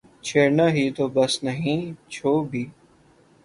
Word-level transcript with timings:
چھیڑنا 0.25 0.65
ہی 0.75 0.85
تو 0.95 1.05
بس 1.15 1.33
نہیں 1.43 1.81
چھو 2.13 2.33
بھی 2.49 2.63